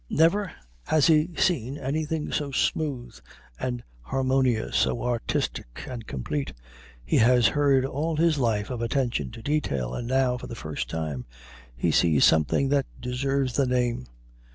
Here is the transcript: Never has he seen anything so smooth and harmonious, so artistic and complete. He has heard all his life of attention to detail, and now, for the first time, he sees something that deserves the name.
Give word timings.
Never 0.09 0.51
has 0.85 1.05
he 1.05 1.29
seen 1.37 1.77
anything 1.77 2.31
so 2.31 2.49
smooth 2.49 3.15
and 3.59 3.83
harmonious, 4.01 4.75
so 4.75 5.03
artistic 5.03 5.83
and 5.87 6.07
complete. 6.07 6.53
He 7.05 7.17
has 7.17 7.49
heard 7.49 7.85
all 7.85 8.15
his 8.15 8.39
life 8.39 8.71
of 8.71 8.81
attention 8.81 9.29
to 9.29 9.43
detail, 9.43 9.93
and 9.93 10.07
now, 10.07 10.37
for 10.37 10.47
the 10.47 10.55
first 10.55 10.89
time, 10.89 11.25
he 11.75 11.91
sees 11.91 12.25
something 12.25 12.69
that 12.69 12.87
deserves 12.99 13.53
the 13.55 13.67
name. 13.67 14.07